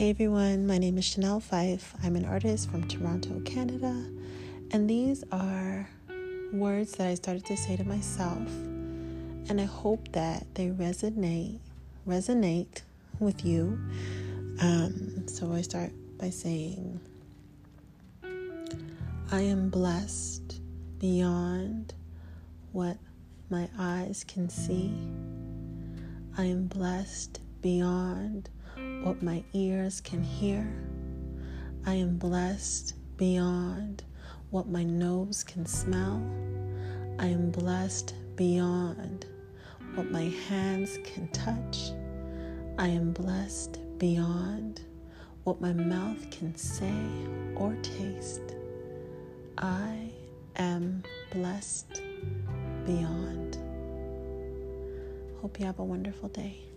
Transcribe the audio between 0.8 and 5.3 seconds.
is Chanel Fife. I'm an artist from Toronto, Canada, and these